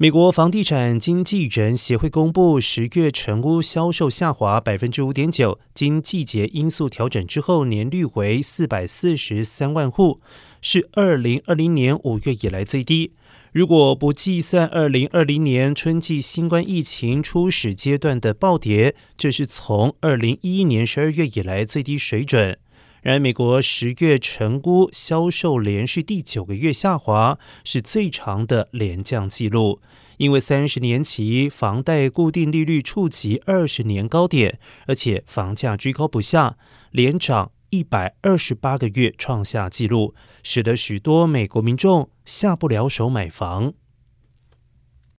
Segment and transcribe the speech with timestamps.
[0.00, 10.20] 美国房地产经纪人协会公布，十月成屋销售下滑百分之五点九，经季节因素调整之后，年率为四百四十三万户，
[10.62, 13.10] 是二零二零年五月以来最低。
[13.50, 22.56] 如果不计算二零二零年春季新冠疫情初始阶段的暴跌，这是从二零一一年十二月以来最低水准。
[23.02, 29.80] 然而，美国十月成屋销售连续第九个月下滑，是最长的连降记录。
[30.16, 36.56] 因为三十年期房贷固定利率触及二十年高点，而且房价居高不下，
[36.90, 43.72] 连涨一百二十八个月，创下纪录，使得许多美国民众下不了手买房。